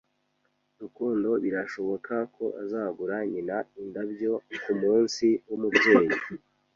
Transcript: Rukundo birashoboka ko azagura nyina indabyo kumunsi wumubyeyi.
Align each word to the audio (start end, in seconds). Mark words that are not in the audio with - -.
Rukundo 0.81 1.29
birashoboka 1.43 2.15
ko 2.35 2.45
azagura 2.61 3.15
nyina 3.31 3.57
indabyo 3.81 4.31
kumunsi 4.63 5.27
wumubyeyi. 5.47 6.15